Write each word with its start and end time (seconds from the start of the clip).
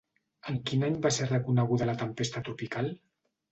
En 0.51 0.55
quin 0.69 0.85
any 0.87 0.97
va 1.03 1.11
ser 1.19 1.27
reconeguda 1.29 1.89
la 1.91 1.97
tempesta 2.01 2.45
tropical? 2.51 2.93